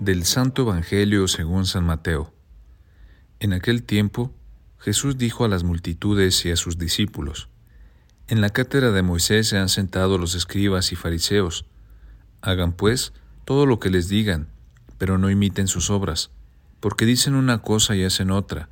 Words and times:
Del 0.00 0.24
Santo 0.24 0.62
Evangelio 0.62 1.28
según 1.28 1.66
San 1.66 1.84
Mateo. 1.84 2.32
En 3.38 3.52
aquel 3.52 3.82
tiempo, 3.82 4.34
Jesús 4.78 5.18
dijo 5.18 5.44
a 5.44 5.48
las 5.48 5.62
multitudes 5.62 6.42
y 6.46 6.50
a 6.50 6.56
sus 6.56 6.78
discípulos, 6.78 7.50
En 8.26 8.40
la 8.40 8.48
cátedra 8.48 8.92
de 8.92 9.02
Moisés 9.02 9.48
se 9.48 9.58
han 9.58 9.68
sentado 9.68 10.16
los 10.16 10.34
escribas 10.34 10.90
y 10.92 10.96
fariseos. 10.96 11.66
Hagan 12.40 12.72
pues 12.72 13.12
todo 13.44 13.66
lo 13.66 13.78
que 13.78 13.90
les 13.90 14.08
digan, 14.08 14.48
pero 14.96 15.18
no 15.18 15.28
imiten 15.28 15.68
sus 15.68 15.90
obras, 15.90 16.30
porque 16.80 17.04
dicen 17.04 17.34
una 17.34 17.58
cosa 17.58 17.94
y 17.94 18.02
hacen 18.02 18.30
otra, 18.30 18.70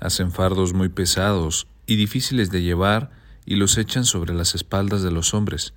hacen 0.00 0.32
fardos 0.32 0.74
muy 0.74 0.88
pesados 0.88 1.68
y 1.86 1.94
difíciles 1.94 2.50
de 2.50 2.62
llevar 2.62 3.12
y 3.46 3.54
los 3.54 3.78
echan 3.78 4.04
sobre 4.04 4.34
las 4.34 4.56
espaldas 4.56 5.04
de 5.04 5.12
los 5.12 5.34
hombres, 5.34 5.72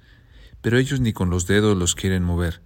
pero 0.63 0.79
ellos 0.79 1.01
ni 1.01 1.13
con 1.13 1.29
los 1.29 1.45
dedos 1.45 1.77
los 1.77 1.93
quieren 1.93 2.23
mover 2.23 2.65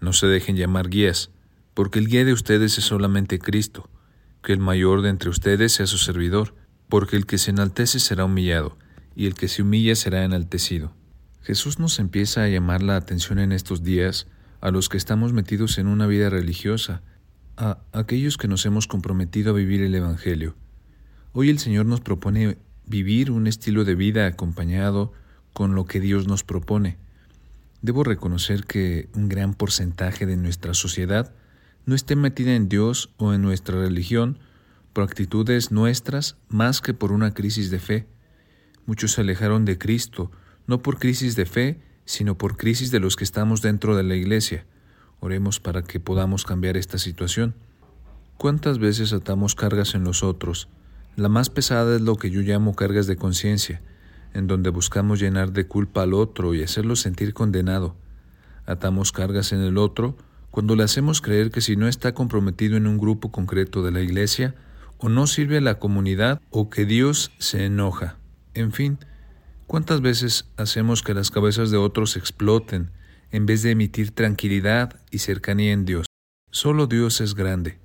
No 0.00 0.12
se 0.12 0.26
dejen 0.26 0.56
llamar 0.56 0.88
guías, 0.88 1.30
porque 1.74 1.98
el 1.98 2.08
guía 2.08 2.24
de 2.24 2.32
ustedes 2.32 2.78
es 2.78 2.84
solamente 2.84 3.38
Cristo, 3.38 3.88
que 4.42 4.52
el 4.52 4.58
mayor 4.58 5.02
de 5.02 5.10
entre 5.10 5.30
ustedes 5.30 5.72
sea 5.72 5.86
su 5.86 5.98
servidor, 5.98 6.54
porque 6.88 7.16
el 7.16 7.26
que 7.26 7.38
se 7.38 7.50
enaltece 7.50 8.00
será 8.00 8.24
humillado, 8.24 8.76
y 9.14 9.26
el 9.26 9.34
que 9.34 9.48
se 9.48 9.62
humilla 9.62 9.94
será 9.94 10.24
enaltecido. 10.24 10.92
Jesús 11.42 11.78
nos 11.78 11.98
empieza 11.98 12.42
a 12.42 12.48
llamar 12.48 12.82
la 12.82 12.96
atención 12.96 13.38
en 13.38 13.52
estos 13.52 13.82
días 13.82 14.26
a 14.60 14.70
los 14.70 14.88
que 14.88 14.96
estamos 14.96 15.32
metidos 15.32 15.78
en 15.78 15.86
una 15.86 16.06
vida 16.06 16.30
religiosa, 16.30 17.02
a 17.56 17.78
aquellos 17.92 18.36
que 18.36 18.48
nos 18.48 18.64
hemos 18.66 18.86
comprometido 18.86 19.50
a 19.50 19.56
vivir 19.56 19.82
el 19.82 19.94
Evangelio. 19.94 20.54
Hoy 21.32 21.50
el 21.50 21.58
Señor 21.58 21.86
nos 21.86 22.00
propone 22.00 22.58
vivir 22.86 23.30
un 23.30 23.46
estilo 23.46 23.84
de 23.84 23.94
vida 23.94 24.26
acompañado 24.26 25.12
con 25.52 25.74
lo 25.74 25.84
que 25.84 26.00
Dios 26.00 26.26
nos 26.26 26.44
propone. 26.44 26.98
Debo 27.80 28.02
reconocer 28.02 28.64
que 28.64 29.08
un 29.14 29.28
gran 29.28 29.54
porcentaje 29.54 30.26
de 30.26 30.36
nuestra 30.36 30.74
sociedad 30.74 31.32
no 31.86 31.94
esté 31.94 32.16
metida 32.16 32.54
en 32.54 32.68
Dios 32.68 33.14
o 33.16 33.32
en 33.32 33.42
nuestra 33.42 33.78
religión 33.78 34.38
por 34.92 35.04
actitudes 35.04 35.70
nuestras 35.70 36.36
más 36.48 36.80
que 36.80 36.92
por 36.92 37.12
una 37.12 37.34
crisis 37.34 37.70
de 37.70 37.78
fe. 37.78 38.08
Muchos 38.84 39.12
se 39.12 39.20
alejaron 39.20 39.64
de 39.64 39.78
Cristo, 39.78 40.30
no 40.66 40.82
por 40.82 40.98
crisis 40.98 41.36
de 41.36 41.46
fe, 41.46 41.80
sino 42.04 42.36
por 42.36 42.56
crisis 42.56 42.90
de 42.90 43.00
los 43.00 43.16
que 43.16 43.24
estamos 43.24 43.62
dentro 43.62 43.94
de 43.96 44.02
la 44.02 44.16
Iglesia. 44.16 44.66
Oremos 45.20 45.60
para 45.60 45.82
que 45.82 46.00
podamos 46.00 46.44
cambiar 46.44 46.76
esta 46.76 46.98
situación. 46.98 47.54
¿Cuántas 48.38 48.78
veces 48.78 49.12
atamos 49.12 49.54
cargas 49.54 49.94
en 49.94 50.04
los 50.04 50.22
otros? 50.22 50.68
La 51.16 51.28
más 51.28 51.50
pesada 51.50 51.96
es 51.96 52.02
lo 52.02 52.16
que 52.16 52.30
yo 52.30 52.40
llamo 52.40 52.74
cargas 52.74 53.06
de 53.06 53.16
conciencia, 53.16 53.82
en 54.34 54.46
donde 54.46 54.70
buscamos 54.70 55.20
llenar 55.20 55.52
de 55.52 55.66
culpa 55.66 56.02
al 56.02 56.14
otro 56.14 56.54
y 56.54 56.62
hacerlo 56.62 56.96
sentir 56.96 57.34
condenado. 57.34 57.96
Atamos 58.66 59.12
cargas 59.12 59.52
en 59.52 59.60
el 59.60 59.78
otro 59.78 60.16
cuando 60.50 60.76
le 60.76 60.82
hacemos 60.82 61.20
creer 61.20 61.50
que 61.50 61.60
si 61.60 61.76
no 61.76 61.88
está 61.88 62.14
comprometido 62.14 62.76
en 62.76 62.86
un 62.86 62.98
grupo 62.98 63.30
concreto 63.30 63.82
de 63.82 63.92
la 63.92 64.00
Iglesia, 64.00 64.54
o 64.98 65.08
no 65.08 65.26
sirve 65.26 65.58
a 65.58 65.60
la 65.60 65.78
comunidad, 65.78 66.40
o 66.50 66.70
que 66.70 66.84
Dios 66.84 67.30
se 67.38 67.64
enoja. 67.64 68.16
En 68.54 68.72
fin, 68.72 68.98
¿cuántas 69.66 70.00
veces 70.00 70.48
hacemos 70.56 71.02
que 71.02 71.14
las 71.14 71.30
cabezas 71.30 71.70
de 71.70 71.76
otros 71.76 72.16
exploten 72.16 72.90
en 73.30 73.46
vez 73.46 73.62
de 73.62 73.70
emitir 73.70 74.10
tranquilidad 74.10 75.00
y 75.10 75.18
cercanía 75.18 75.72
en 75.72 75.84
Dios? 75.84 76.06
Solo 76.50 76.86
Dios 76.86 77.20
es 77.20 77.34
grande. 77.34 77.78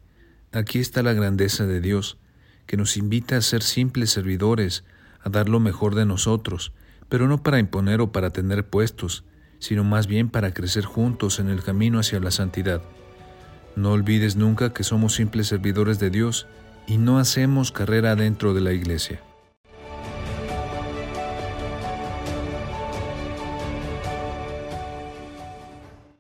Aquí 0.52 0.80
está 0.80 1.04
la 1.04 1.14
grandeza 1.14 1.66
de 1.68 1.82
Dios, 1.82 2.18
que 2.66 2.78
nos 2.78 2.98
invita 2.98 3.38
a 3.38 3.42
ser 3.42 3.62
simples 3.62 4.10
servidores, 4.10 4.84
a 5.24 5.30
dar 5.30 5.50
lo 5.50 5.60
mejor 5.60 5.96
de 5.96 6.06
nosotros, 6.06 6.74
pero 7.10 7.28
no 7.28 7.44
para 7.44 7.60
imponer 7.60 8.02
o 8.02 8.12
para 8.12 8.32
tener 8.32 8.68
puestos, 8.68 9.24
sino 9.60 9.84
más 9.84 10.08
bien 10.08 10.30
para 10.30 10.54
crecer 10.54 10.86
juntos 10.86 11.40
en 11.40 11.50
el 11.50 11.64
camino 11.64 12.00
hacia 12.00 12.20
la 12.20 12.32
santidad. 12.32 12.82
No 13.76 13.92
olvides 13.92 14.36
nunca 14.36 14.74
que 14.74 14.84
somos 14.84 15.14
simples 15.14 15.48
servidores 15.48 16.00
de 16.00 16.10
Dios 16.10 16.48
y 16.86 16.98
no 16.98 17.18
hacemos 17.18 17.72
carrera 17.72 18.16
dentro 18.16 18.54
de 18.54 18.62
la 18.62 18.74
iglesia. 18.74 19.22